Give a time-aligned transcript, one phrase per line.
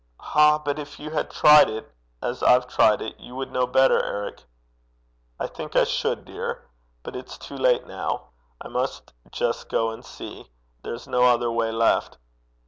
[0.33, 0.57] 'Ah!
[0.57, 1.93] but if you had tried it
[2.23, 4.45] as I've tried it, you would know better, Eric.'
[5.39, 6.67] 'I think I should, dear.
[7.03, 8.29] But it's too late now.
[8.59, 10.49] I must just go and see.
[10.81, 12.17] There's no other way left.'